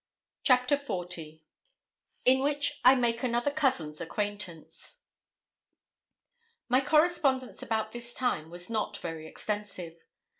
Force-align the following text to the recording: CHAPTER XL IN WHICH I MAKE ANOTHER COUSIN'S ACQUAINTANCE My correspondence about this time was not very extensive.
CHAPTER 0.41 0.77
XL 0.77 1.01
IN 2.25 2.39
WHICH 2.39 2.79
I 2.83 2.95
MAKE 2.95 3.21
ANOTHER 3.21 3.51
COUSIN'S 3.51 4.01
ACQUAINTANCE 4.01 4.97
My 6.67 6.81
correspondence 6.83 7.61
about 7.61 7.91
this 7.91 8.15
time 8.15 8.49
was 8.49 8.67
not 8.67 8.97
very 8.97 9.27
extensive. 9.27 10.03